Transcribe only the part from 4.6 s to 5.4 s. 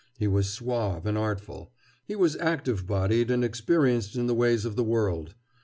of the world.